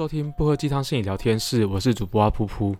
[0.00, 2.74] 收听不喝鸡汤心理聊天室，我是主播阿噗噗。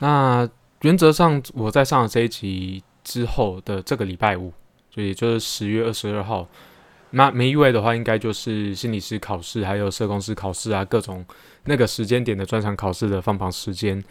[0.00, 0.48] 那
[0.80, 4.52] 原则上，我在上了这一集之后的这个礼拜五，
[4.90, 6.48] 就也就是十月二十二号，
[7.10, 11.24] 那没意外的话，应该就是心理师考试，还有社工师考试啊，各种
[11.66, 14.02] 那个时间点的专场考试的放榜时间。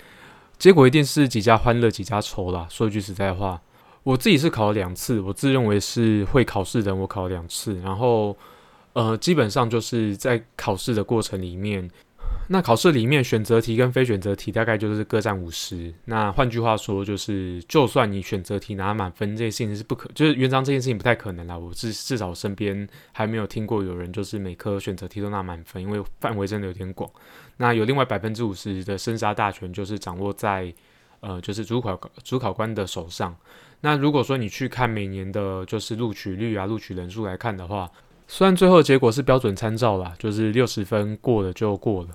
[0.57, 2.65] 结果一定是几家欢乐几家愁啦。
[2.69, 3.61] 说句实在话，
[4.03, 8.33] 我自己是考了两次，我自认为是会考试的人，我考了两次，然后
[8.93, 11.91] 呃，基本上就是在考试的过程里面。
[12.47, 15.93] 那考试里面选择题跟非选择题大概就是各占五十。
[16.05, 21.57] 那换句话说，就是就算你选择题拿满分，这件事情是不可，就是原章这件事情不太可能啦。
[21.57, 27.09] 我至至少身边还没有听过有人就是每科选择题都拿满分，因为范围真的有点广。
[27.57, 30.73] 那有另外百分之五十的生杀大权就是掌握在
[31.21, 33.35] 呃，就是主考主考官的手上。
[33.79, 37.89] 那如果说你去看每年的就是录取率啊、录取人数来看的话，
[38.27, 42.09] 虽然最后结果是标准参照啦，就是六十分过了就过了。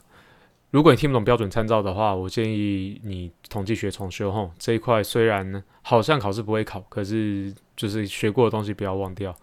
[0.70, 5.02] 如果你听不懂标准参照的话，我建议你统计学重修吼这一块。
[5.02, 9.34] 虽然好像考试不会考，可是就是学过的东西不要忘掉。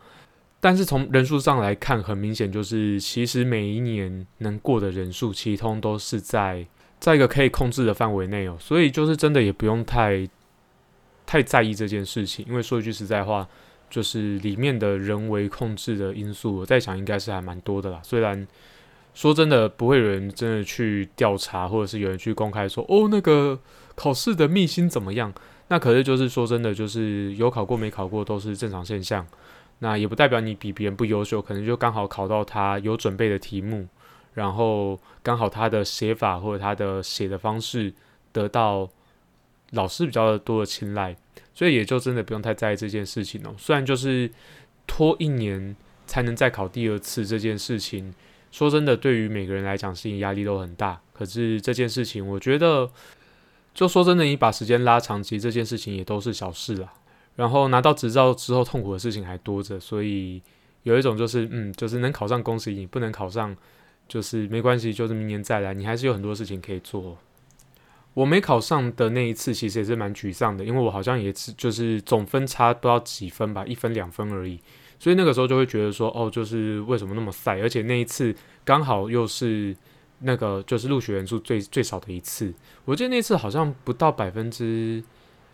[0.59, 6.63] 但是从人数上来看，很明显就是其实每一年能过的人数，其通都是在
[6.99, 8.55] 在一个可以控制的范围内哦。
[8.59, 10.29] 所以就是真的也不用太
[11.25, 13.47] 太在意这件事情，因为说一句实在话，
[13.89, 17.99] 就是里面的人为控制的因素，我在想应该是还蛮多的啦。
[18.03, 18.47] 虽然。
[19.15, 23.57] 说真的，不会有人真的去调查，或者是有人去公开说哦，那个
[23.95, 25.33] 考试的秘辛怎么样？
[25.69, 29.25] 那可是就是说真的，就是有考过没考过都是正常现象。
[29.79, 33.87] 那也不代表你比别人不优秀，可能就刚好考到他有准备的题目，
[34.33, 37.93] 然后刚好他的写法或者他的写的方式
[38.33, 38.89] 得到
[39.71, 41.15] 老师比较多的青睐，
[41.53, 43.55] 所以也就真的不用太在意这件事情哦。
[43.57, 44.29] 虽然就是
[44.85, 45.73] 拖一年
[46.05, 48.13] 才能再考第二次这件事情。
[48.55, 51.01] 说真的，对于每个人来讲，心理压力都很大。
[51.11, 52.89] 可是这件事情，我觉得，
[53.73, 56.93] 就说真的，你把时间拉长，其实这件事情也都是小事啦。
[57.35, 59.77] 然后拿到执照之后，痛苦的事情还多着。
[59.77, 60.41] 所以
[60.83, 63.53] 有一种就是，嗯，就是能考上恭喜你，不能考上
[64.07, 67.17] 就是没关系，就是明年再来，你还是有很多事情可以做。
[68.13, 74.57] 我没考上的那一次，其实也是蛮沮丧的，因为我好像也是就是总分差不知道几分吧，一分两分而已。
[75.05, 77.59] 所以那个时候就会觉得说，哦，就是为什么那么晒？
[77.59, 79.77] 而且那一次刚好又是
[80.21, 82.51] 那个就是入学人数最最少的一次。
[82.85, 85.03] 我记得那次好像不到百分之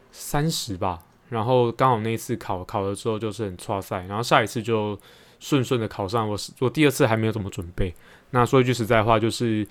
[0.10, 1.00] 三十吧。
[1.28, 4.98] 然后刚好那一次考考了之后就是很差赛，然后下一次就
[5.42, 6.30] 顺顺的考上。
[6.30, 7.94] 我是我第二次还没有怎么准备。
[8.30, 9.68] 那说一句实在话，就是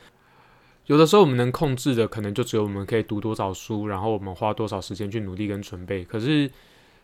[0.85, 6.05] 有的时候我们能控制的，可能就只有我们可以读多少书，然后我们花多少时间去努力跟准备。
[6.05, 6.51] 可是。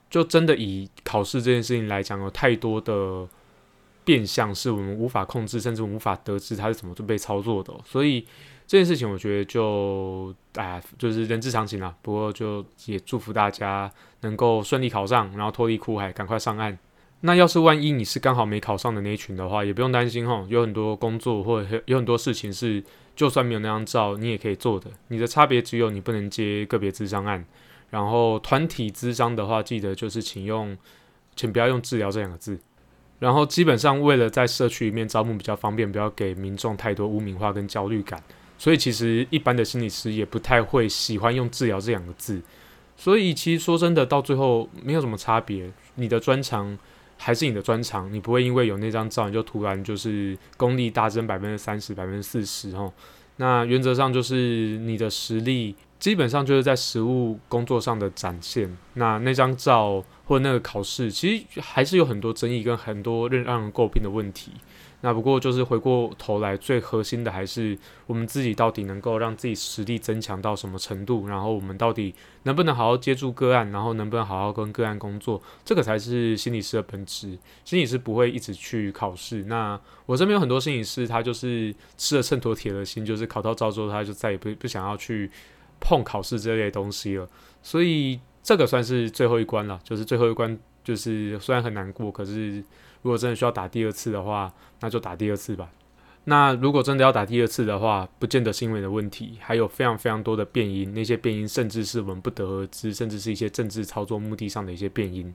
[0.08, 3.26] 就真的以考试这件事情来讲，有太多的
[4.04, 7.74] 变相是我们无法控制，甚至无法得知它是怎么被操作的。
[7.84, 8.24] 所以
[8.66, 11.94] 这件事情，我觉得就哎，就是人之常情啦。
[12.02, 13.90] 不过就也祝福大家
[14.20, 16.78] 能够顺利考上，然后脱离苦海，赶快上岸。
[17.22, 22.82] 那要是万一你是刚好没考上的那一群的话，也不用担心哈，有很多工作或者有很多事情是，
[23.16, 24.90] 就算没有那张照，你也可以做的。
[25.08, 27.44] 你的差别只有你不能接个别智商案。
[27.90, 30.76] 然后团体咨商的话，记得就是请用，
[31.36, 32.58] 请不要用治疗这两个字。
[33.18, 38.22] 然后基本上为了在社区里面招募比较方便，不要给民众太多污名化跟焦虑感，
[38.58, 42.42] 所以其实一般的心理师也不太会喜欢用治疗这两个字。
[42.96, 45.70] 所以其实说真的，到最后没有什么差别。
[45.94, 46.76] 你的专长
[47.16, 52.92] 还是你的专长，你不会因为有那张照你就突然就是功力大增百分之三十、百分之四十哦。
[53.36, 55.74] 那原则上就是你的实力。
[55.98, 58.76] 基本上就是在实务工作上的展现。
[58.94, 64.52] 那那张照或者那个考试，其实还是有很多争议跟很多让人诟病的问题。
[65.02, 72.14] 那不过就是回过头来，最核心的还是我们自己到底能够让自己实力增强到什么程度，然后我们到底
[72.44, 77.38] 能不能好好接触个案，然后能不能好好跟个案工作，这个才是心理师的本质。
[77.64, 79.44] 心理师不会一直去考试。
[79.44, 85.30] 那我身边有很多心理师，他就是吃了秤砣铁了心，就是考到照之后，他就再也不不想要去。
[85.80, 87.28] 碰考试这类东西了，
[87.62, 89.80] 所以这个算是最后一关了。
[89.82, 92.56] 就是最后一关，就是虽然很难过，可是
[93.02, 95.68] 如果真的需要打第二次的话，那就打第二次吧。
[96.24, 105.32] 那如果真的要打第二次的话，不见得是因为的问题，还有非常非常多的变因，那些变因甚至是我们不得而知，甚至是一些政治操作目的上的一些变因。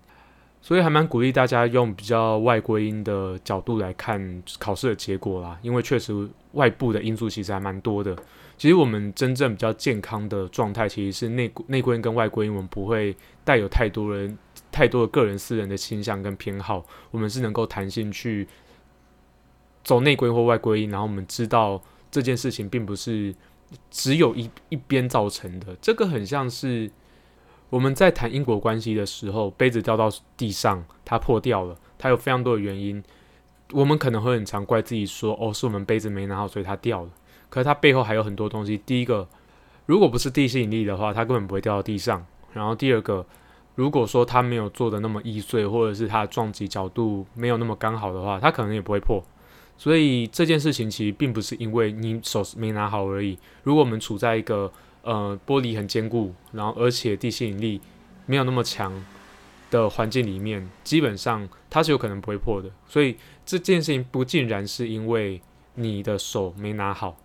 [0.62, 8.16] 所以还蛮鼓励大家用比较外归因的角度来看考试的结果啦，因为确实外部的因素其实还蛮多的。
[8.62, 14.38] 其实我们真正比较健康的状态，其实是内内归因跟外归因，我们不会带有太多人
[14.72, 18.48] 太多的个人私人的倾向跟偏好，我们是能够弹性去
[19.84, 21.82] 走内归或外归因，然后我们知道
[22.12, 23.34] 这件事情并不是
[23.90, 25.76] 只有一一边造成的。
[25.82, 26.92] 这个很像是
[27.72, 30.08] 我们在谈因果关系的时候，杯子掉到
[30.38, 33.04] 地上，它破掉了，它有非常多的原因。
[33.72, 37.10] 我们可能会很常怪自己说：“哦，是我们杯子没拿好，所以它掉了。”
[37.52, 38.82] 可是它背后还有很多东西。
[38.86, 39.28] 第一个，
[39.86, 42.26] 如果不是地吸引力的话，它根本不会掉到地上。
[42.54, 43.24] 然后第二个，
[43.76, 49.24] 如果说它没有做的那么易碎，或者是它撞击角度没有那么刚好的话，它可能也不会破。
[49.78, 53.38] 所以这件事情其实并不是因为你手没拿好而已。
[53.64, 54.72] 如果我们处在一个
[55.02, 57.82] 呃玻璃很坚固，然后而且地吸引力
[58.26, 58.94] 没有那么强
[59.70, 62.70] 的环境里面，基本上它是有可能不会破的。
[62.88, 65.42] 所以这件事情不尽然是因为
[65.76, 67.18] 你的手没拿好。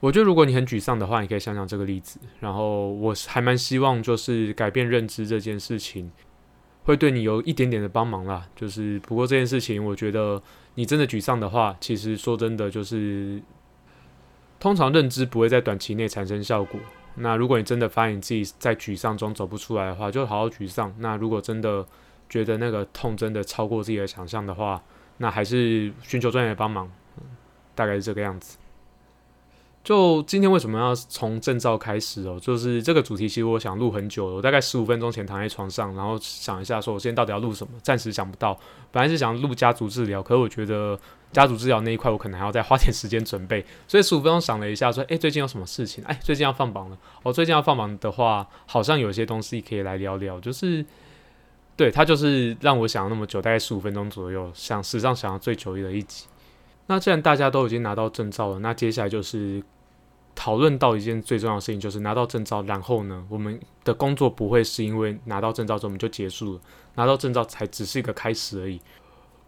[0.00, 2.20] 我觉得如果你很沮丧的话，你可以想想这个例子。
[2.40, 6.10] 然后我还蛮希望就是改变认知这件事情。
[6.84, 10.42] 会对你有一点点的帮忙啦，就是不过这件事情，我觉得
[10.74, 13.42] 你真的沮丧的话，其实说真的，就是
[14.58, 16.80] 通常认知不会在短期内产生效果。
[17.16, 20.94] 那如果你真的发现自己在沮丧中走不出来的话，就好好沮丧。
[21.00, 21.84] 那如果真的
[22.28, 24.82] 觉得那个痛真的超过自己的想象的话，
[25.18, 26.90] 那还是寻求专业的帮忙，
[27.74, 28.56] 大概是这个样子。
[29.88, 32.38] 就今天为什么要从证照开始哦？
[32.38, 34.34] 就是这个主题，其实我想录很久了。
[34.34, 37.72] 我大概十五分钟前躺在床上，然后想一下，说我今天到底要录什么？
[37.82, 38.54] 暂时想不到。
[38.92, 41.00] 本来是想录家族治疗，可是我觉得
[41.32, 43.64] 家族治疗那一块，我可能还要再花点时间准备。
[43.86, 46.04] 所以十五分钟想了一下，说：“诶，最近有什么事情？
[46.04, 46.98] 诶，最近要放榜了。
[47.22, 50.38] 哦最近要放榜的话，好像有些东西可以来聊聊。
[50.38, 50.84] 就是
[51.78, 56.26] 对他，就是让我想了那么久，大概十五分钟左右，想史上想的最久的一集。
[56.88, 59.62] 那既然大家都已经拿到证照了，那接下来就是。
[60.38, 66.60] 讨论到一件最重要的事情，就是拿到证照，然后呢，我们的工作不会是因为拿到证照之后我们就结束了，
[66.94, 68.80] 拿到证照才只是一个开始而已。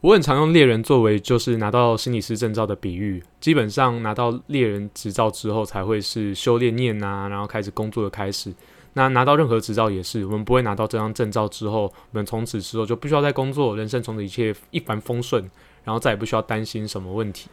[0.01, 8.53] 我很常用猎人作为就是拿到心理师证照的比喻，基本上拿到猎人执照之后才会是修炼念啊，然后开始工作的开始。
[8.95, 15.49] 那拿到任何执照也是，我们不会拿到这张证照之后，我们从此之后就不需要再工作，人生从此一切一帆风顺，
[15.85, 17.49] 然后再也不需要担心什么问题。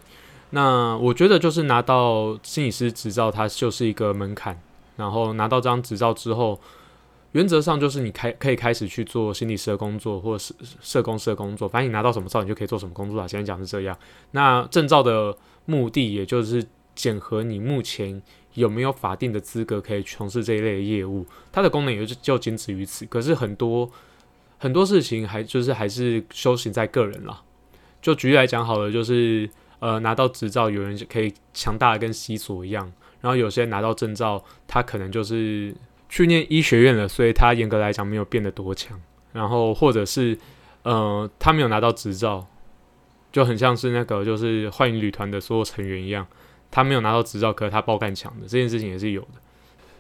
[0.52, 4.60] 那我觉得就是拿到心理师执照，它就是一个门槛。
[4.96, 6.60] 然后拿到这张执照之后，
[7.34, 11.68] 原则上就是你开可以开始去做心理师的工作，或是社工师的工作。
[11.68, 13.28] 反正你拿到什么照，你就可以做什么工作啊。
[13.28, 13.96] 现在讲是这样。
[14.32, 16.66] 那证照的目的，也就是
[16.96, 18.20] 检核你目前
[18.56, 21.26] 有没有法定的资格可以从事这一类的业务。
[21.52, 23.06] 它的功能也就就仅止于此。
[23.06, 23.88] 可是很多
[24.58, 27.44] 很多事情还就是还是修行在个人了。
[28.02, 29.48] 就举例来讲好了，就是。
[29.80, 32.92] 呃，拿到执照，有人就可以强大的跟西索一样，
[33.22, 35.72] 然后有些人拿到证照，他可能就是
[36.10, 39.00] 去念医学院了，所以他严格来讲没有变得多强。
[39.34, 40.36] 然后或者是
[40.82, 42.48] 呃，他没有拿到执照，
[43.32, 46.26] 就很像是那个就是幻影旅团的所有成员一样，
[46.72, 49.40] 他没有拿到执照，可是他爆干强的这件事情也是有的。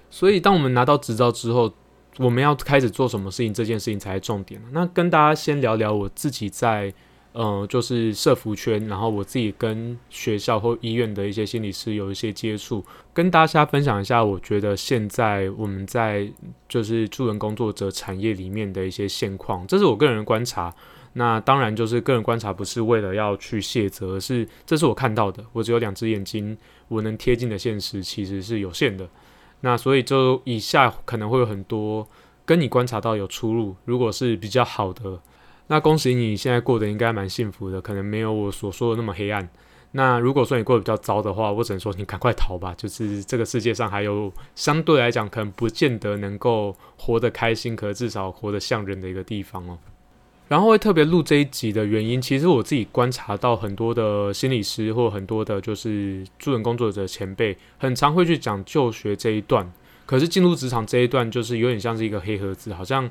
[0.09, 1.71] 所以当我们拿到执照之后，
[2.17, 4.59] 我们要开始做什么事情，这件事情才是重点。
[4.71, 6.91] 那跟大家先聊聊我自己在。
[7.39, 16.27] 嗯，就是社服圈，然后我自己跟学校或医院的一些心理师有一些接触，跟大家分享一下，我觉得现在我们在
[16.67, 20.73] 就是助人工作者产业里面的一些现况，这是我个人观察。
[21.13, 25.45] 那当然就是个人观察，不是为了要去卸责，而是这是我看到的。
[25.53, 26.57] 我只有两只眼睛，
[26.87, 29.07] 我能贴近的现实其实是有限的。
[29.61, 32.07] 那所以就以下可能会有很多
[32.47, 35.21] 跟你观察到有出入，如果是比较好的。
[35.69, 39.47] 那恭喜你，现在过得应该蛮幸福的，可能没有我所说的那么黑暗。
[39.91, 42.73] 那如果说你过得比较糟的话，我只能说你赶快逃吧。
[42.77, 49.77] 就是这个世界上还有相对来讲可能不见得能够活得开心，可至少活得像人的一个地方哦。
[50.47, 59.69] 然后会特别录这一集的原因，其实我自己观察到很多的心理师或很多的就是助人工作者前辈，很常会去讲就学这一段，
[60.05, 63.09] 可是进入职场这一段，就是有点像是一个黑盒子，好像。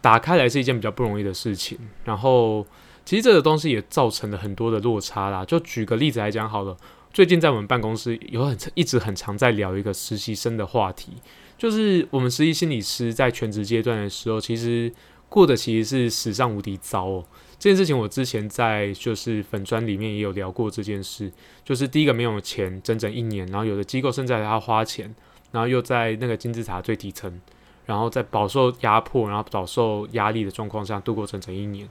[0.00, 2.66] 打开来是一件比较不容易的事情，然后
[3.04, 5.44] 其实这个东西也造成了很多的落差啦。
[5.44, 6.76] 就举个例子来讲好了，
[7.12, 11.12] 最近在我们办公室有很一直很常在聊一个实习生的话题，
[11.58, 14.92] 就是我们实习心理师在全职阶段的时候，其实
[15.28, 17.24] 过得其实是史上无敌糟哦。
[17.58, 21.30] 这件事情我之前在就是粉砖里面也有聊过这件事，
[21.62, 25.14] 就是第一个没有钱整整一年，然后有的机构甚至还要花钱，
[25.52, 27.38] 然后又在那个金字塔最底层。
[27.86, 31.88] 然后在饱受压迫，然后饱受压力的状况下度过整整一年，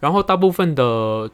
[0.00, 1.30] 然后大部分的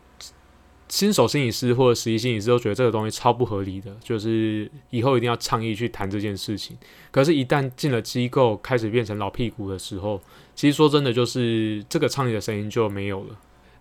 [0.88, 6.76] 新手心理师或者实习心理师都觉得这个东西超不合理的，就是以后一定要倡议去谈这件事情。
[7.10, 10.20] 可是，一旦进了机构，开始变成老屁股的时候，
[10.54, 13.36] 其实说真的，就是这个倡议的声音就没有了。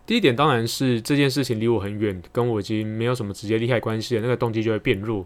[0.05, 5.25] 第一点当然是这件事情离我很远，跟我已经没有什么直接利害关系的那个动机就会变弱。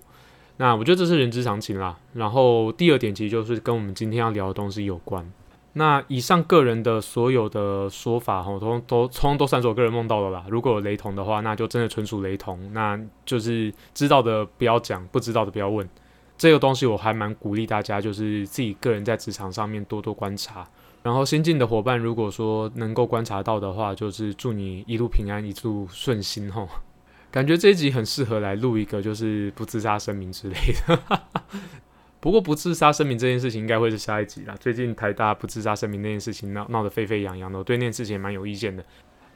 [0.58, 1.98] 那我觉得这是人之常情啦。
[2.14, 5.30] 然后第二点其实就是跟我们今天要聊的东西有关。
[5.74, 10.46] 那以上个人的所有的说法，哈，都都通都算是我个人梦到的啦。
[10.50, 12.72] 如果有雷同的话，那就真的纯属雷同。
[12.72, 15.86] 那就是知道的不要讲，不知道的不要问。
[16.38, 20.66] 这个东西我还蛮鼓励大家，就是自己个人在职场上面多多观察。
[21.04, 26.70] 然后新进的伙伴，如果说能够观察到的话，就是祝你一路平安，一路顺心，吼。
[27.36, 30.56] 感觉这一集很适合来录一个，就是不自杀声明之类
[30.88, 31.22] 的。
[32.22, 34.56] 不过不自杀声明这件事情应该会是下一集啦。
[34.58, 38.82] 最近台大不自杀声明那件事情闹闹得沸沸扬扬的，我对那件事情也蛮有意见的。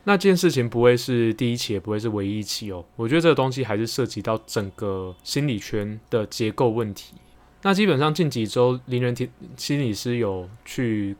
[0.05, 2.85] 那件事情不会是第一起，也不会是唯一一起哦。
[2.95, 7.15] 我觉得这个东西还是涉及到整个心理圈的结构问题。
[7.63, 11.17] 那基本上近几周，林人体心理师有去。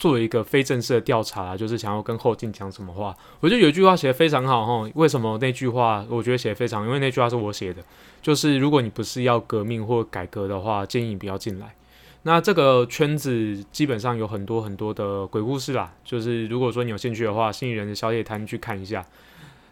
[0.00, 3.14] 做一个非正式的调查，就是想要跟后进讲什么话。
[3.38, 4.90] 我觉得有一句话写的非常好哈。
[4.94, 6.86] 为什么那句话我觉得写的非常？
[6.86, 7.82] 因为那句话是我写的，
[8.22, 11.74] 就是如果你不是要革命或改革的话，建议你不要进来。
[12.22, 15.92] 那这个圈子基本上有很多很多的鬼故事啦。
[16.02, 19.04] 就是如果说你有兴趣的话，心理人的宵夜摊去看一下。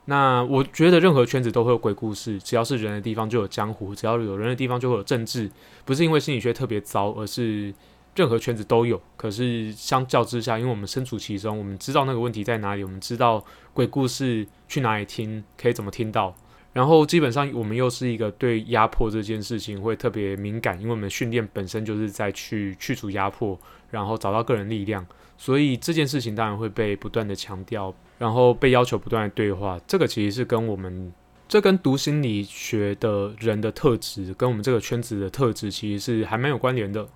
[0.05, 5.51] 那我觉得任何圈子都会有鬼故事，只要是人的地方就有江湖，只要有人的地方就会有政治。
[5.87, 7.73] 不是因为心理学特别糟，而是。
[8.19, 16.35] 任何圈子都有，可是相较之下，因为我们身处其中，我们知道那个问题在哪里，我们知道鬼故事去哪里听，可以怎么听到。
[16.73, 23.57] 然后基本上我们又是一个对压迫这件事情会特别敏感，因为我们训练本身就是在去去除压迫，
[23.91, 25.07] 然后找到个人力量，
[25.37, 29.81] 所以这件事情当然会被不断的强调，然后被要求不断的对话。
[29.87, 31.13] 这个其实是跟我们
[31.47, 37.09] 这跟读心理学的人的特质，跟我们这个圈子的特质，其实是还蛮有关联的。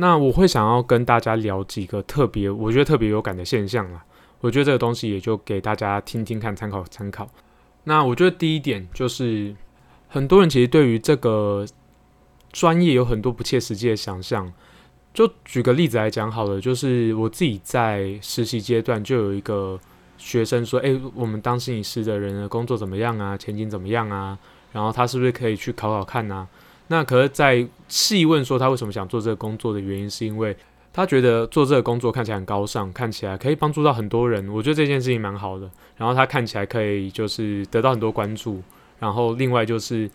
[0.00, 4.04] 那我会想要跟大家聊几个特别，我觉得特别有感的现象啦。
[4.40, 7.28] 我觉得这个东西也就给大家听听看，参考参考。
[7.82, 9.56] 那我觉得第一点就是，
[10.08, 11.66] 很多人其实对于这个
[12.52, 14.52] 专业有很多不切实际的想象。
[15.12, 19.80] 就举个例子来讲好了，就是我自己在实习阶段就有一个
[20.16, 23.36] 学生说：“诶，我们当心理师的人的工作怎么样啊？
[23.36, 24.38] 前景怎么样啊？
[24.70, 26.46] 然后他是不是可以去考考看啊？”
[26.90, 30.56] 那可是，在细问说他为什么想做这个工作的原因，是因为
[30.90, 34.48] 他觉得做这个工作看起来很高尚，看起来可以帮助到很多人。
[34.48, 35.70] 我觉得这件事情蛮好的。
[35.96, 38.62] 然后他看起来可以就是得到很多关注。
[38.98, 40.10] 然后另外就是，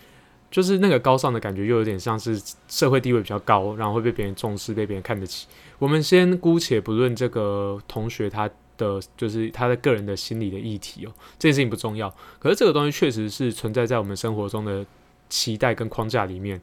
[0.50, 5.48] 就是那个高尚的感觉，又有点像是社会地位比较高，然后会被别人重视，被别人看得起。
[5.78, 12.14] 我们先姑且不论这个同学他的就是他的个人的心理的议题哦，这件事情不重要。
[12.40, 14.84] 可是这个东西确实是存在在我们生活中的。
[15.34, 16.62] 期待跟框架里面，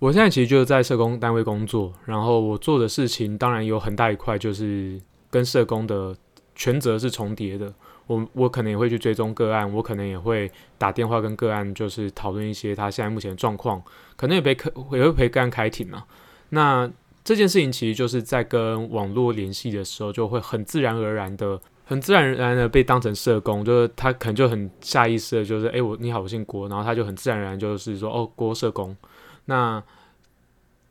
[0.00, 6.16] 我现在其实就是在社工单位工作，然后我做的事情当然有很大一块就是跟社工的
[6.56, 7.72] 权责是重叠的。
[8.08, 13.80] 我我可能也会去追踪个案，我可能也会打电话跟个案就是讨论一些他现在目前的状况，
[14.16, 16.04] 可能也被客也会陪个案开庭啊。
[16.48, 16.90] 那
[17.22, 21.60] 这件事情其实就是在跟网络联系的时候，就会很自然而然的。
[21.88, 28.94] 很自然而然的被当成社工，就是他可能就很下意识的，就是哎我你好，我姓郭，然后他就很自然而然就是说哦郭社工。
[29.46, 29.82] 那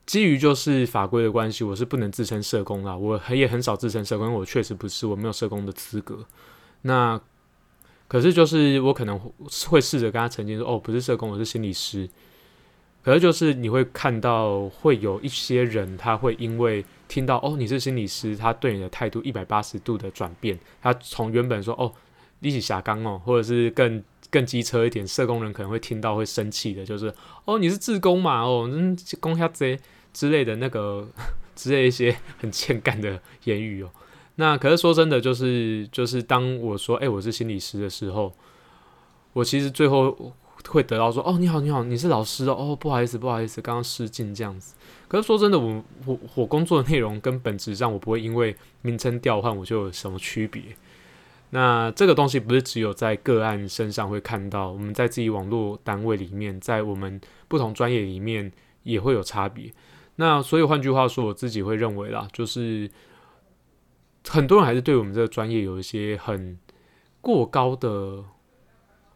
[0.08, 6.26] 基于就是法规的关系，我是不能自称社工啦，我也很少自称社工，我确实不是，我没有社工的资格。
[6.82, 7.22] 那
[8.08, 9.20] 可是就是我可能
[9.70, 12.10] 会试着跟他澄清说哦不是社工，我是心理师。
[13.08, 16.84] 可是就是你会看到会有一些人他会因为。
[17.08, 20.60] 听到哦，你是心理师，他对你的态度一百八十度的转变。
[20.82, 21.90] 他从原本说哦，
[22.40, 29.80] 你是侠刚哦，或者是更更机车一点，社工人可能会听到会生气的，就是哦，你是自工嘛，哦，嗯，工下贼
[30.12, 31.08] 之类的那个
[31.56, 33.90] 之类一些很欠干的言语哦。
[34.36, 38.34] 那可是说真的，就是就是当我说哎，我是心理师的时候，
[39.32, 40.34] 我其实最后。
[40.68, 44.76] 会得到说哦你好你好你是老师哦哦不好意思不好意思刚刚失敬这样子，
[45.08, 50.62] 可是说真的我我我工作的内容跟本质上我不会因为名称调换我就有什么区别。
[51.52, 58.52] 那这个东西不是只有在个案身上会看到，我们在自己网络单位里面，在我们不同专业里面
[58.84, 59.72] 也会有差别。
[60.18, 62.92] 那所以换句话说，我自己会认为啦，就是
[64.28, 66.60] 很多人还是对我们这个专业有一些很
[67.22, 68.26] 过高的。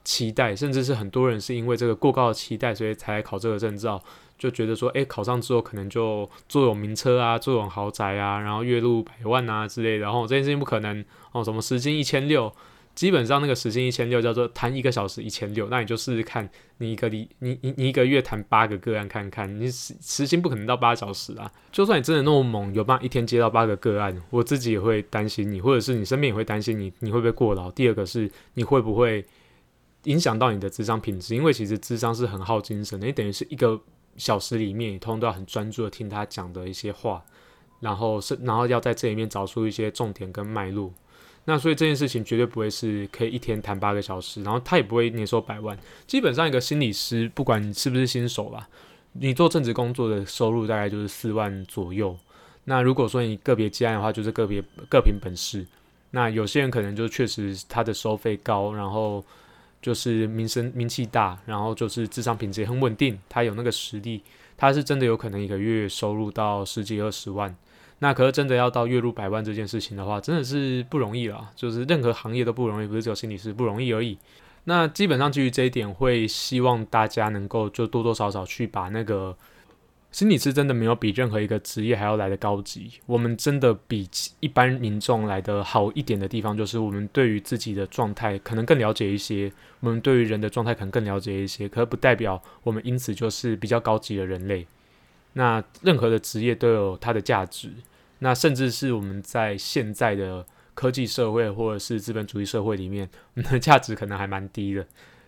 [0.04, 4.02] 期待，甚至是很多人是因为这个过高的期待，所以才来考这个证照，
[4.38, 9.98] 就觉得说，诶，考上之后可能就坐有名车啊，坐有豪宅啊，然后月入百万啊之类的。
[10.00, 12.52] 然后这件事情不可能哦，什么时薪一千六，
[12.96, 21.52] 基本上那个时薪一千六叫做谈一个小时一千六，那你就试试看，你一个你你你你一个月谈八个个案看看，你时时薪不可能到八小时啊。
[21.72, 27.70] 就算你真的那么猛，有办法一天接到八个个案，我自己也会担心你，或者是你身边也会担心你，你会不会过劳？
[27.72, 29.24] 第二个是你会不会？
[30.04, 33.80] 影响到你的智商品质，因为其实智商是很耗精神的，你等于是一个
[34.18, 37.24] 小时里面，你通常都要很专注的听他讲的一些话，
[37.80, 40.92] 然后是然后要在这里面找出一些重点跟脉络。
[41.46, 45.78] 那所以这件事情绝对不会是可以一天谈八个小时，然后他也不会年收百万。
[46.06, 48.70] 基本上一个心理师，不管你是不是新手吧，
[49.14, 52.16] 你做正职工作的收入大概就是四万左右。
[52.66, 55.66] 那如果说你个别接案的话，就是个别各凭本事。
[56.12, 59.26] 那有些人可能就确实他的收费高，然后
[59.82, 64.22] 就是名声名气大，然后就是智商品质也很稳定，他有那个实力，
[64.56, 67.56] 他是真的有可能一个月收入到十几二十万。
[68.00, 71.52] 那可是真的要到月入百万这件事情的话，真的是不容易了。
[71.56, 74.18] 就是任何行业都不容易，不是只有心理师不容易而已。
[74.64, 79.36] 那基本上基于这一点，会希望大家能够就多多少少去把那个
[80.12, 82.92] 心理师真的没有比任何一个职业还要来的高级。
[83.06, 84.10] 我们真的比
[84.42, 91.70] 一般民众来的好一点的地方，就是我们对于自己的状态可能更了解一些，我们对于人的状态可能更了解一些。
[91.70, 94.68] 可不代表我们因此就是比较高级的人类。
[95.34, 97.72] 那任何的职业都有它的价值。
[98.20, 104.86] 那甚至是我们在现在的科技社会或者是资本主义社会里面，我们的价值可能还蛮低的。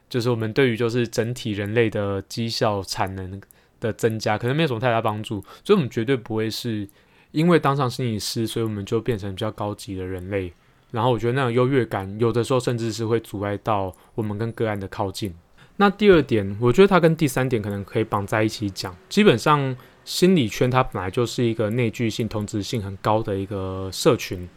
[0.10, 3.42] 就是我们对于就是整体人类的绩效产能
[3.84, 5.44] 的增加，可能没有什么太大帮助。
[5.64, 6.88] 所以，我们绝对不会是
[7.32, 10.52] 因为当上心理师，所以我们就变成比较高级的人类。
[10.90, 15.34] 然后，我觉得那种优越感，有的时候甚至是会阻碍到我们跟个案的靠近。
[15.78, 18.96] 那第二点，我觉得它跟第三点可能可以绑在一起讲。
[19.10, 19.76] 基本上。
[20.06, 24.50] 心理圈它本来就是一个内聚性、同质性很高的一个社群。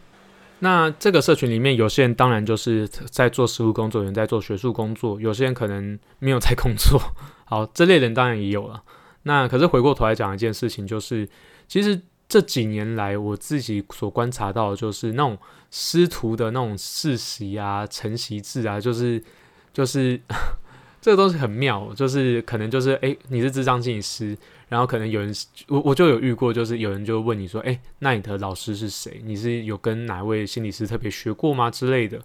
[0.59, 7.01] 那这个社群里面，有些人当然就是在做实务工作，有人在做学术工作，有些人可能没有在工作。
[7.47, 8.83] 好，这类人当然也有了。
[9.27, 11.27] 那可是回过头来讲一件事情，就是
[11.67, 15.37] 其实这几年来我自己所观察到，就是那种
[15.69, 19.21] 师徒的那种世袭啊、承袭制啊，就是
[19.73, 20.19] 就是
[21.01, 24.35] 这个东西很妙，就是可能就是诶，你是智障心理师。
[24.69, 25.33] 然后可能有人，
[25.69, 29.21] 我我就有遇过，就是有人就问你说，哎，那你的老师是谁？
[29.23, 32.19] 你是有跟哪位心理师特别学过吗之类的？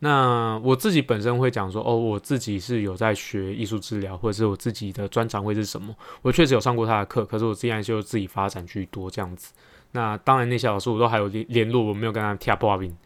[0.00, 5.94] 那我自己本身会讲说，哦，我自己是有在学艺术治疗，或者是我自己的专长会是什么？
[6.22, 9.52] 我确实有上过他的课，可是我自然就自己发展居多这样子。
[9.92, 12.96] 那当然那些老师我都还有联联络，我没有跟他跳破冰。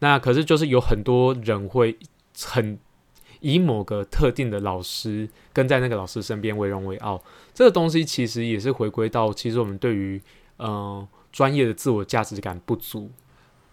[0.00, 1.98] 那可是就是有很多人会
[2.44, 2.78] 很。
[3.44, 7.20] 以某个特定的老师跟在那个老师身边为荣为傲，
[7.52, 10.22] 这个东西其实也是回归到，其实我们对于
[10.58, 13.10] 呃专业的自我价值感不足。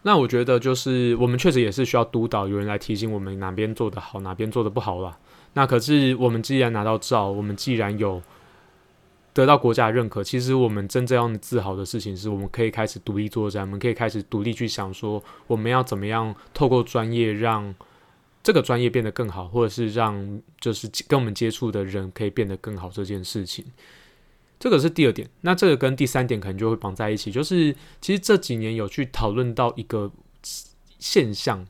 [0.02, 5.18] 那我觉得就是我们确实也是需要督导，有人来提醒我们哪边做得好，哪边做得不好啦。
[5.54, 8.22] 那可是我们既然拿到照，我们既然有
[9.32, 17.74] 得到国家认可，其实我们真正要自豪的事情是，我们可以开始独立作战，我们可以开始独立去想说，我们要怎么样透过专业让。
[18.42, 23.62] 这个专业变得更好，或者是让就是跟我们接触的人可以变得更好这件事情，
[24.60, 25.28] 这个是第二点。
[25.40, 30.12] 那这个跟第三点可能就会绑在一起，就是其实这几年有去讨论到一个
[31.00, 31.66] 现象，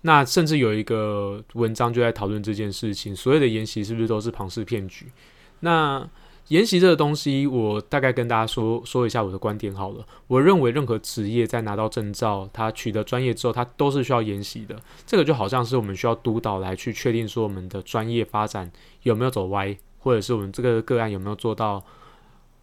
[0.00, 5.12] 那甚至有一个文章就在讨论这件事情：所谓的研习是不是都是庞氏骗局？
[5.60, 6.08] 那
[6.48, 10.04] 研习这个东西，我大概跟大家说说一下我的观点好了。
[10.26, 14.76] 我认为任何职业在拿到证照、他取得专业之后，他都是需要研习的。
[15.06, 18.70] 这个就好像是我们需要督导来去确定说我们的专业发展
[19.04, 21.82] 有没有走歪，或者是我们这个个案有没有做到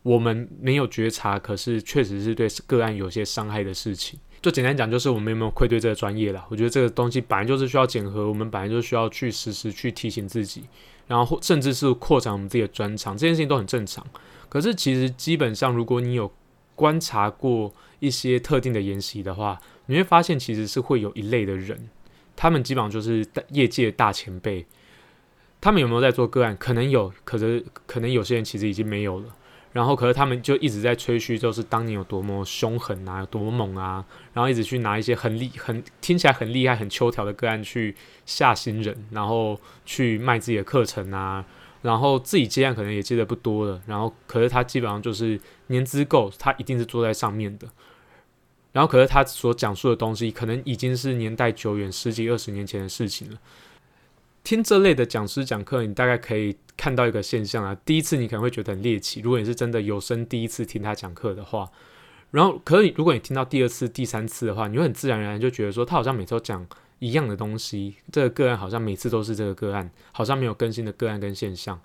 [0.03, 4.19] 我们没有觉察，可是确实是对个案有些伤害的事情。
[4.41, 6.45] 就简单讲，就是我们有没有愧对这个专业了。
[6.49, 10.63] 我觉得这个东西本来就是需要检核，我们本来就需要去时时去提醒自己。
[11.07, 14.05] 然后甚至是扩展我们自己的专长，这件事情都很正常。
[14.47, 16.31] 可是其实基本上，如果你有
[16.75, 21.89] 观察过一些特定的研习的话，你会发现其实是会有一类的人，
[22.35, 24.65] 他们基本上就是业界大前辈。
[25.61, 26.55] 他们有没有在做个案？
[26.57, 29.35] 可能有，可是可能有些人其实已经没有了。
[29.71, 37.95] 然后，可是他们就一直在吹嘘，就是当年有多么凶狠啊，有多猛啊，然后一直去拿一些很厉、很听起来很厉害、很秋条的个案去
[38.25, 41.45] 吓新人，然后去卖自己的课程啊，
[41.83, 47.67] 然后自己接案可能也接的不多了，然后可是他基本上就是年资够，他一定是坐在上面的。
[48.71, 53.37] 然后，可是他所讲述的东西，可能已经是年代久远、十几二十年前的事情了。
[54.43, 57.77] 听这类的讲师讲课，你大概可以看到一个现象啊。
[57.85, 61.69] 第一次你可能会觉得很猎奇，如果你是真的有生第一次听他讲课的话，
[62.31, 66.65] 然后可以如果你听到第二次、第三次的话，你会很自然而然就觉得说，他好像每次都讲
[66.99, 71.79] 一样的东西，这个个案好像每次都是这个个案，好像没有更新的个案跟现象。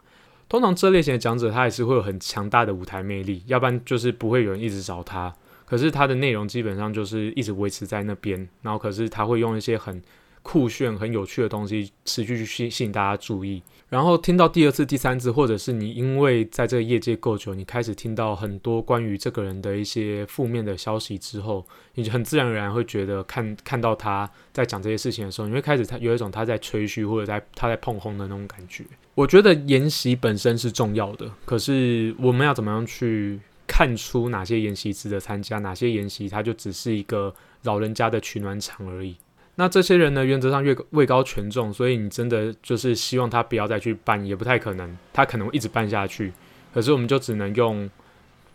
[0.49, 5.35] 通常这类型的讲者，他也是会有很强大的舞台魅力，要不然就是不会有人一直找他。
[5.67, 10.01] 可是他的内容基本上就是一直维持在那边，然后可是他会用一些很。
[10.45, 13.61] 酷炫、很有趣的东西，持续去吸吸引大家注意。
[13.89, 28.85] 然后听到第二次、第三次，或者是你因为在这个业界够久，你开始听到很多关于这个人的一些负面的消息之后，你就很自然而然会觉得看看到他在讲这些事情的时候，你会开始他有一种他在吹嘘或者在他在碰轰的那种感觉。
[29.15, 39.15] 我觉得研习本身是重要的，可是我们要怎么样去看出哪些研习值得参加，哪些研习它就只是一个老人家的取暖场而已。
[39.57, 46.33] 那这些人呢，原则上越位高权重，所以你真的就是希望他不要再去办，也不太可能，他可能一直办下去。
[46.73, 47.89] 可是我们就只能用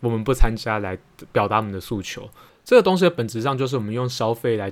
[0.00, 0.98] 我们不参加来
[1.32, 2.28] 表达我们的诉求。
[2.62, 4.70] 这个东西的本质上就是我们用消费来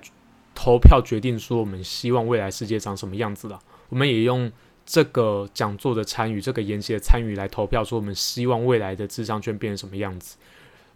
[0.54, 3.58] 投票决定说我们希望未来世界长什么样子了。
[3.88, 4.52] 我们也用
[4.84, 10.36] 这个讲座的参与，这个研习的参与来投票说我们希望未来的智商圈变成什么样子。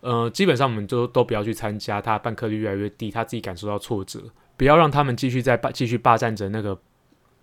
[0.01, 4.21] 呃，基本上我们都都不要去参加，他办课率越来越低，他自己感受到挫折。
[4.63, 6.81] 不要让他们继续在霸继续霸占着那个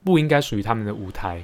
[0.05, 1.43] 不应该属于他们的舞台。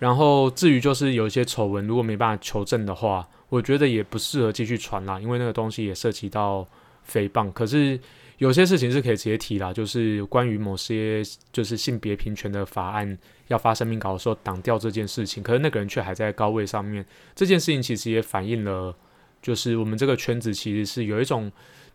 [0.00, 6.66] 然后至于就是有一些丑闻，如果没办法求证的话，我觉得也不适合继续传啦，因为那个东西也涉及到
[7.08, 7.52] 诽谤。
[7.52, 7.96] 可是
[8.38, 17.06] 有些事情是可以直接提啦，就是关于某些就是性别平权的法案要发声明稿的时候挡掉这件事情，可是那个人却还在高位上面。
[17.36, 18.92] 这件事情其实也反映了，
[19.40, 21.52] 就是我们这个圈子其实是有一种。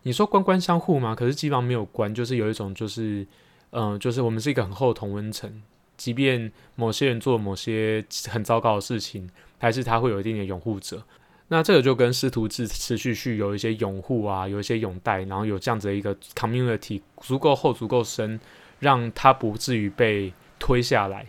[0.08, 1.13] 你说官官相护吗？
[1.13, 3.28] 可是基本上没有官，就是有一种就是，
[3.72, 5.62] 嗯，就是我们是一个很厚的同温层，
[5.98, 11.04] 即便某些人做某些很糟糕的事情，还是他会有一定的拥护者。
[11.50, 18.39] 那这个就跟师徒制持续续有一些拥护啊，有一些拥戴，然后有这样子的一个 community 足够厚、足够深，
[18.80, 21.26] 让他不至于被推下来。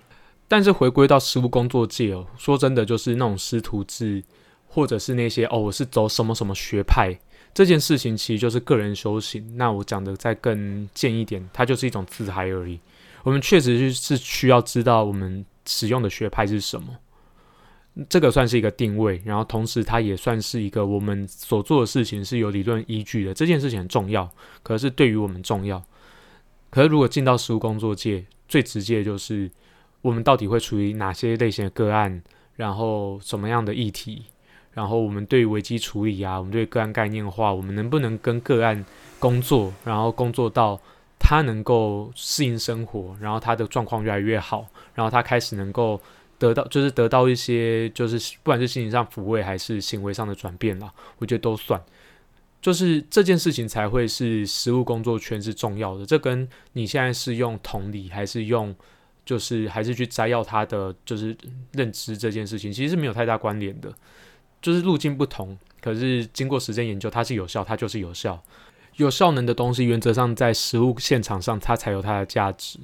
[0.47, 4.23] 但是回归到实务工作界哦，说真的，就是那种师徒制，
[4.69, 7.19] 或者是那些哦，我是走什么什么学派。
[7.59, 9.57] 这件事情其实就是个人修行。
[9.57, 12.79] 那我讲的再更贱一点，它就是一种自嗨而已。
[13.25, 16.97] 我们确实是需要知道我们使用的学派是什么，
[18.09, 19.21] 这个算是一个定位。
[19.25, 23.35] 然后同时，它也算是一个我们所做的事情是有理论依据的。
[23.35, 24.31] 这件事情很重要，
[24.63, 25.83] 可是对于我们重要。
[26.71, 29.51] 可是如果进到实务工作界，最直接的就是
[30.01, 32.23] 我们到底会处于哪些类型的个案，
[32.55, 34.27] 然后什么样的议题。
[34.79, 38.85] 然后我们对危机处理啊，我们对个案概念化，我们能不能跟个案
[39.19, 40.81] 工作，然后工作到
[41.19, 46.01] 他能够适应生活，然后他的状况越来越好，然后他开始能够
[46.39, 51.83] 得到，就是得到一些，就是不管是心理上抚慰还是行为上的转变啦，我觉得都算，
[52.63, 56.07] 就是这件事情才会是实务工作圈是重要的。
[56.07, 58.73] 这跟你现在是用同理还是用，
[59.25, 61.37] 就是还是去摘要他的就是
[61.73, 63.93] 认知这件事情，其实是没有太大关联的。
[64.61, 68.43] 就是路径不同，可是经过时间研究，它是有效，它就是有效。
[68.97, 72.81] 有效能的东西，原则上在实物现场上，它才有它的价值。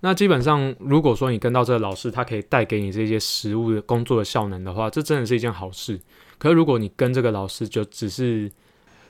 [0.00, 6.00] 那基本上，如果说你跟到这个老师，他可以带给你这些实物的工作的效能的话，这真的是一件好事。
[6.38, 8.50] 可是如果你跟这个老师，就只是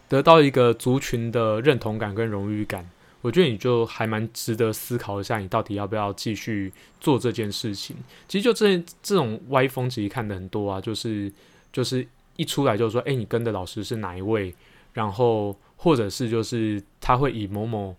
[0.08, 2.88] 得到一个族群的认同感跟荣誉感，
[3.20, 7.94] 我觉得你就还蛮值得思考一下，你到底要不要继续做这件事情。
[8.26, 11.32] 其实就这这种歪风，其实看的很多啊，就是。
[11.76, 14.54] 就是一出来就说，哎，你跟的老师是哪一位？
[14.94, 17.94] 然后或者是就是他会以某某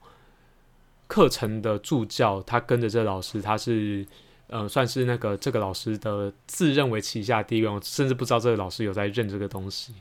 [1.06, 4.04] 课程的助教，他跟着这个老师，他是
[4.48, 9.94] 呃算是那个这个老师的自认为旗下第一位，甚至不知道这个老师有在认这个东西，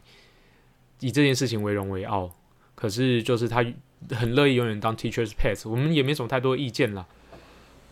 [1.01, 2.35] 以这件事情为荣为傲。
[2.75, 3.63] 可是就是他
[4.13, 7.07] 很乐意永远当 teacher's pet，我们也没什么太多意见了。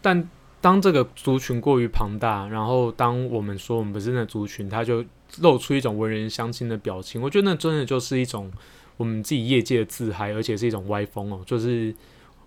[0.00, 0.26] 但
[0.62, 5.04] 当这个族群过于庞大，然后当我们说我们不是那族群，他就。
[5.40, 8.52] 露出一种文人相亲的表情，我觉得那真的就是一种
[8.96, 11.40] 我们自己业界的自嗨，而且是一种歪风哦。
[11.44, 11.94] 就是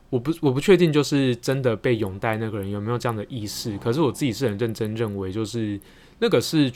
[0.09, 3.77] 我不我不确定，就是真的被拥戴那个人有没有这样的意识。
[3.77, 5.79] 可是我自己是很认真认为，就是
[6.19, 6.71] 那个是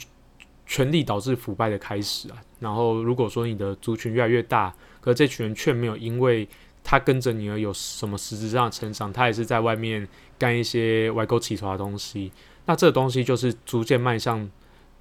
[0.66, 2.36] 权力导致腐败的开始啊。
[2.60, 6.48] 然后如果说你的族群越来越大，可这群人却没有因为
[6.84, 10.06] 他跟着你而有什么实质上的成长，他也是在外面
[10.38, 12.30] 干一些歪勾起头的东西，
[12.66, 14.50] 那这个东西就是逐渐迈向。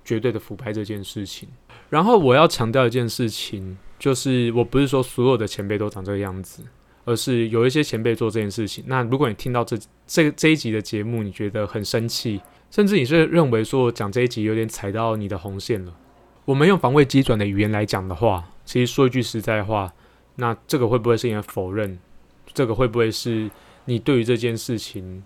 [0.03, 1.47] 绝对的腐败这件事情，
[1.89, 6.63] 然后我要强调一件事情，就是我不是说所有的前辈都长这个样子，
[7.05, 8.83] 而是有一些前辈做这件事情。
[8.87, 15.95] 那如果你听到这这这一集的节目，你觉得很生气，甚至你是认为说讲这一集有点踩到你的红线了，
[16.45, 19.93] 我们用防卫机转的语言来讲的话，其实说一句实在话，
[20.35, 21.99] 那这个会不会是你的否认？
[22.53, 23.49] 这个会不会是
[23.85, 25.23] 你对于这件事情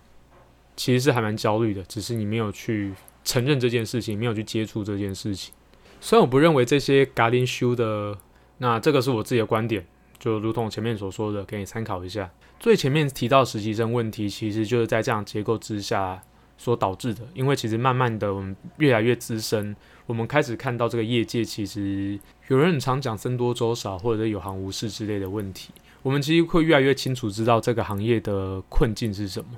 [0.76, 2.92] 其实是还蛮焦虑的，只是你没有去。
[3.26, 5.52] 承认这件事情，没有去接触这件事情。
[6.00, 8.16] 虽然我不认为这些 g a r d e n shoe 的，
[8.58, 9.84] 那这个是我自己的观点。
[10.18, 12.30] 就如同前面所说的，给你参考一下。
[12.58, 16.22] 最前面提到实习生问题，其实就是在这样结构之下
[16.56, 17.22] 所导致的。
[17.34, 19.74] 因为其实慢慢的，我们越来越资深，
[20.06, 25.70] 我们开始看到这个业界其实有人很常讲“僧多粥少”或者是有行无市”之类的问题。
[26.02, 29.50] 我们其实会越来越清楚知道这个行业的困境是什么。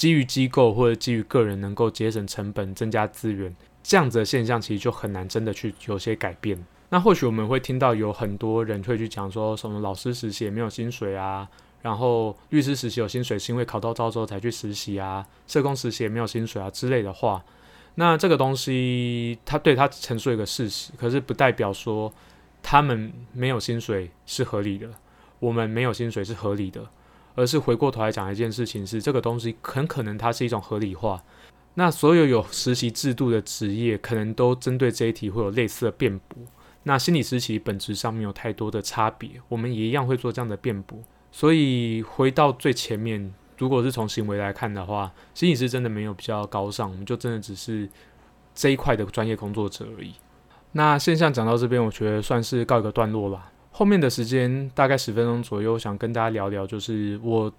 [0.00, 6.58] 基于机构或者基于个人能够节省成本、增加资源，这样子的现象其实就很难真的去有些改变。
[6.88, 11.46] 那或许我们会听到有很多人会去讲说什么老师实习也没有薪水啊。
[11.82, 17.44] 然后律师实习有薪水是因为考到招之后才去实习啊，社工实习也没有薪水啊之类的话，
[17.96, 22.10] 那这个东西他对他陈述一个事实，可是不代表说
[22.62, 24.88] 他们没有薪水是合理的，
[25.40, 26.88] 我们没有薪水是合理的，
[27.34, 31.22] 而是回过头来讲一件事情是这个东西很可能它是一种合理化。
[31.74, 36.38] 那所有有实习制度的职业可能都针对这一题会有类似的辩驳。
[36.82, 40.98] 那心理实习本质上没有太多的差别，我们也一样会做这样的辩驳。
[41.30, 47.88] 所以回到最前面，如果是从行为来看的话，心理师真的没有比较高尚，我们就真的只是
[48.54, 50.14] 这一块的专业工作者而已。
[50.72, 53.52] 那现象讲到这边，我觉得算是告一个段落吧。
[53.70, 57.52] 后面的时间大概十分钟左右，想跟大家聊聊，就是我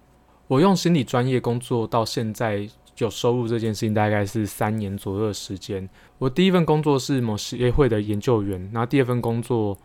[0.46, 5.88] 我用心理专业工作到现在有收入这件事情，大概是三年左右的时间。
[6.18, 9.76] 我第一份工作是某协会的研究员，然后第二份工作。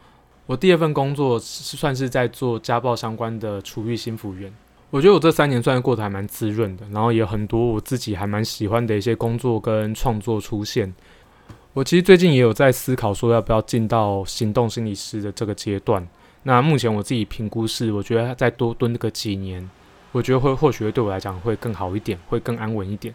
[0.45, 4.49] 我第二份工作算是在做家暴相关的处遇心服员。
[4.89, 10.95] 我觉得我这三年算是过得还蛮滋润的，然后也有很多我自己还蛮喜欢的一些工作跟创作出现。
[11.73, 16.07] 我其实最近也有在思考说要不要进到行动心理师的这个阶段。
[16.43, 19.69] 那目前我自己评估是，我觉得再多蹲个几年，
[20.11, 23.13] 我觉得会或许对我来讲会更好一点，会更安稳一点。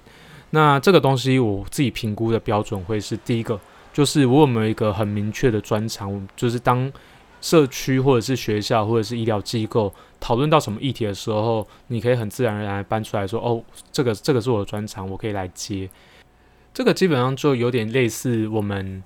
[0.51, 3.59] 那这个东西我自己评估的标准会是第一个，
[3.93, 6.93] 就是我有没有一个很明确的专长，就是当。
[7.41, 15.91] 社区或者是学校或者是医疗机构讨论到什么议题的时候，你可以很自然而然搬出来说：“哦，这个这个是我的专长，我可以来接。”
[16.73, 19.03] 这个基本上就有点类似我们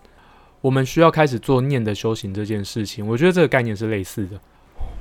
[0.61, 3.07] 我们需要开始做念的修行这件事情。
[3.07, 4.39] 我觉得这个概念是类似的。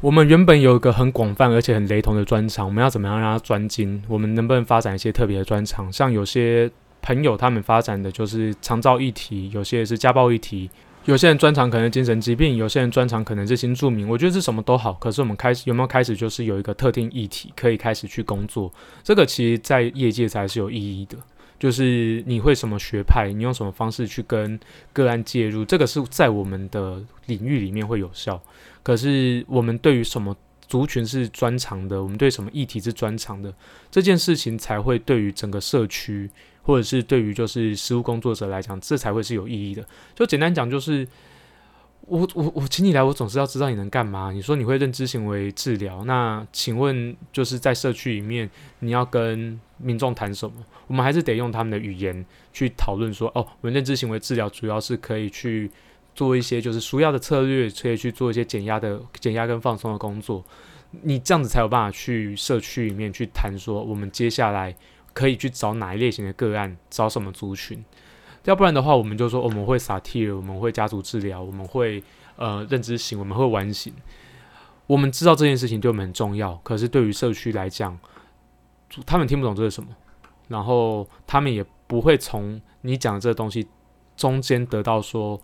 [0.02, 4.02] 我们原本有一个很广泛而且很雷同的专长，我们要怎么样让它专精？
[4.08, 5.92] 我们能不能发展一些特别的专长？
[5.92, 6.70] 像有些
[7.02, 10.70] 朋友他们发展的就是长照议题，有些是家暴议题。
[11.06, 14.08] 有些人专长可能精神疾病，有些人专长可能是新住民。
[14.08, 18.74] 我觉得是什么都好，可是我们开始有没有开始就是有一个特定议题可以开始去工作？
[19.04, 21.16] 这个其实在业界才是有意义的。
[21.60, 24.60] 就是你会什么学派，你用什么方式去跟
[24.94, 28.42] 个案介入，这个是在我们的领域里面会有效。
[28.84, 30.36] 可是我们对于什么
[30.68, 33.54] 族群是专长的，我们对什么议题是专长的，
[33.90, 36.30] 这件事情才会对于整个社区。
[36.68, 39.86] 或者是对于就是实务工作者来讲，这才会是有意义的。
[40.16, 41.08] 就简单讲，就是
[42.08, 44.32] 我我我请你来，我总是要知道你能干嘛。
[44.32, 50.56] 你说你会认知行为治疗，那请问就是在社区里面，你要跟民众谈什么？
[50.88, 55.70] 我们还是得用他们的语言去讨论说，哦，我们认知行为治疗主要是可以去
[56.14, 60.44] 做一些就是舒压的策略，可以去做一些减压的减压跟放松的工作。
[61.02, 64.76] 你这样子才有办法去社区里面去谈说，我们接下来。
[65.16, 67.82] 可以去找哪一类型的个案，找什么族群，
[68.46, 72.04] 要不然的话，我们就说我们会撒 T，我们会家族治疗，我们会
[72.38, 73.94] 呃认知型，我们会完形。
[74.88, 77.98] 我们知道这件事情对我们很重要，可是对于社区来讲，
[79.06, 79.90] 他们听不懂这是什么，
[80.48, 83.68] 然后他们也不会从你讲的这个东西
[84.16, 85.42] 中间得到说，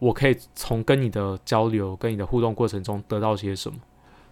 [0.00, 3.78] 我可以从跟你的交流、跟你的互动过程中得到些什么。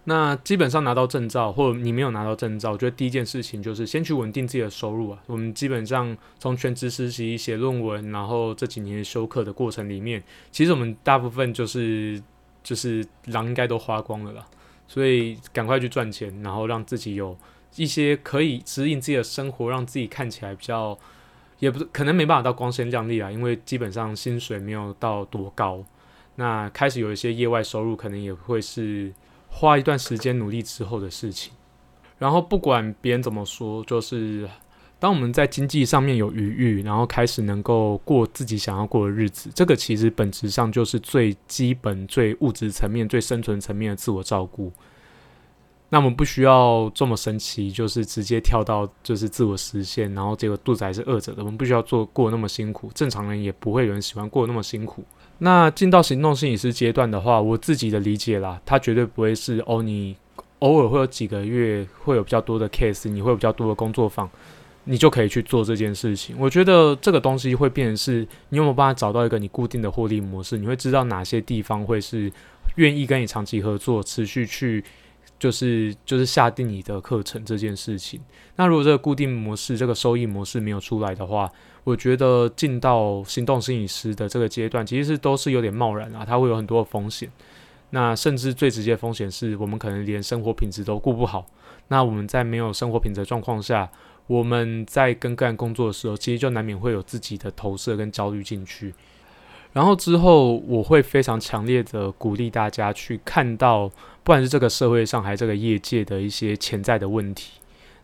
[0.09, 5.19] 那基本上拿到证照，或者你没有拿到证照，我觉得第一件事情就是先去稳定自己的收入啊。
[5.27, 12.19] 我们基本上从全职实习、写论文，然后这几年修课的过程里面，其实我们大部分就是
[12.63, 14.43] 就是狼应该都花光了啦。
[14.87, 17.37] 所以赶快去赚钱，然后让自己有
[17.75, 20.97] 一些可以指引自己的生活，让自己看起来比较，
[21.59, 25.85] 也不是可能没办法到光鲜亮丽啊，因为基本上薪水没有到多高。
[26.37, 29.13] 那开始有一些业外收入，可能也会是。
[29.49, 31.51] 花一段时间努力之后的事情，
[32.17, 34.49] 然后不管别人怎么说，就是
[34.99, 44.71] 当我们在经济上面有余裕，然后开始能够过自己想要过的日子，这个其实本质上就是最基本、最物质层面、最生存层面的自我照顾。
[45.91, 51.43] 那我们不需要这么神奇，就是直接跳到就是自我实现，然后结果肚子还是饿着的。
[51.43, 55.03] 我们不需要做过那么辛苦，正常人也不会有人喜欢过那么辛苦。
[55.39, 60.15] 那进到行动心理师阶段的话，我自己的理解啦，它绝对不会是哦，你
[60.59, 64.29] 偶尔会有几个月会有比较多的 case，你会有比较多的工作坊，
[64.83, 66.35] 你就可以去做这件事情。
[66.37, 70.57] 我觉得这个东西会变成是，你有没有办法找到一个你固定的获利模式？
[70.57, 72.29] 你会知道哪些地方会是
[72.75, 74.83] 愿意跟你长期合作、持续去
[75.39, 78.19] 就是就是下定你的课程这件事情。
[78.57, 81.49] 那如果这个固定模式、这个收益模式没有出来的话，
[81.89, 87.27] 我觉得进到行动心理师的这个阶段，其实是都是有点贸然啊，它会有很多的风险。
[87.89, 91.47] 那甚至最直接的风险是我们可能连生活品质都顾不好。
[91.87, 93.89] 那我们在没有生活品质的状况下，
[94.27, 98.93] 我们在跟个人工作的时候，其实就难免会有自己的投射跟焦虑进去。
[99.73, 107.58] 然后之后，我会非常强烈的鼓励大家去看到，不管是这个社会上还是这个业界的一些潜在的问题。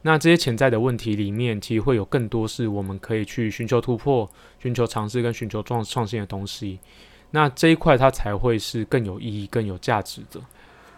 [0.08, 6.80] 那这些潜在的问题里面，其实会有更多是我们可以去寻求突破、寻求尝试跟寻求创创新的东西。
[7.32, 10.40] 那这一块它才会是更有意义、更有价值的。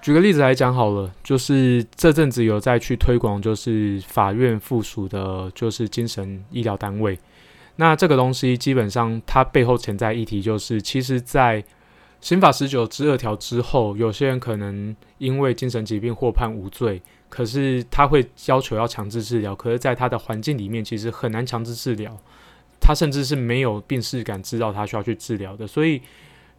[0.02, 7.18] 举个例子来讲好了，就是这阵子有在去推广，就是法院附属的，就是精神医疗单位。
[7.78, 11.64] 那这个东西基本上，它背后潜在议题就是，其实，在
[12.20, 22.18] 刑法十九之二条之后，有些人可能因为精神疾病获判无罪，可是他会要求要强制治疗，可是在他的环境里面，其实很难强制治疗，
[22.80, 25.68] 他甚至是没有病逝感，知道他需要去治疗的。
[25.68, 26.02] 所以，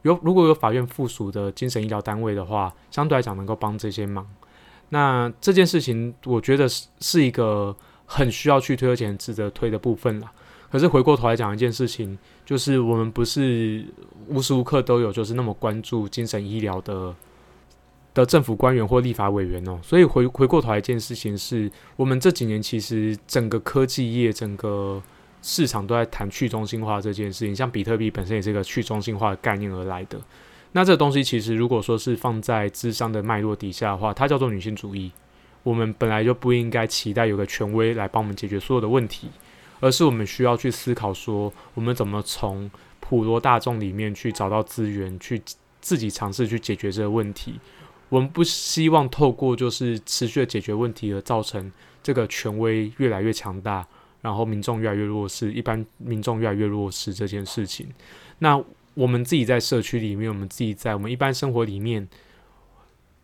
[0.02, 4.26] 有如果有法院附属的精神医疗单位的话，相对来讲能够帮这些忙。
[4.90, 7.74] 那这件事情，我觉得是是一个
[8.06, 10.30] 很需要去推而且值得推的部分了。
[10.70, 13.84] 可是回过头来讲一件事情，就是我们不是
[14.26, 17.14] 无时无刻都有就是那么关注精神医疗的
[18.14, 19.78] 的政府官员或立法委员哦。
[19.82, 25.02] 所以回回过头来一件事情是，我们这几年其实整个科技业、整个
[25.42, 27.54] 市场都在谈去中心化这件事情。
[27.54, 30.20] 像比特币本身也是一个去中心化的概念而来的。
[30.72, 35.10] 那这东西其实如果说是放在智商的脉络底下的话，它叫做女性主义。
[35.62, 39.28] 我们本来就不应该期待有个权威来帮我们解决所有的问题。
[39.80, 42.68] 而是我们需要去思考说，我们怎么从
[42.98, 45.40] 普罗大众里面去找到资源，去
[45.80, 47.60] 自己尝试去解决这个问题。
[48.08, 51.70] 我们不希望透过就是持续的解决问题而造成
[52.02, 53.86] 这个权威越来越强大，
[54.22, 57.88] 然后民众越来越弱势，一般民众越来越弱势这件事情。
[58.38, 58.62] 那
[58.94, 62.08] 我们自己在社区里面，我们自己在我们一般生活里面，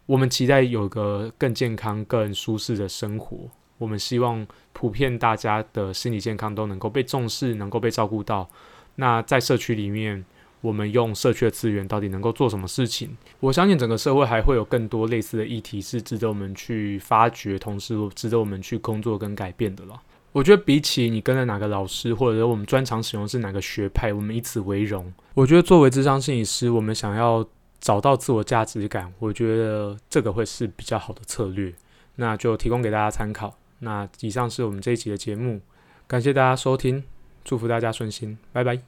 [0.06, 3.48] 我们期待有个更健康、更舒适的生活。
[3.78, 8.48] 我们希望普遍大家的心理健康都能够被重视，能够被照顾到。
[8.96, 10.24] 那在社区里面，
[10.64, 13.14] 我们用社区的资源到底能够做什么事情？
[13.38, 20.00] 我相信整个社会还会有更多类似的议题是值得我们去发掘，同时值得我们去工作跟改变的了。
[20.32, 25.12] 我觉得比起你跟着哪个老师，或者我们专长使用是哪个学派，我们以此为荣。
[25.34, 27.46] 我觉得作为智商心理师，我们想要
[27.78, 31.74] 找到自我价值感，我觉得这个会是比较好的策略。
[32.16, 33.54] 那就提供给大家参考。
[33.80, 35.60] 那以上是我们这一集的节目，
[36.06, 37.04] 感谢大家收听，
[37.44, 38.80] 祝福大家顺心，拜拜。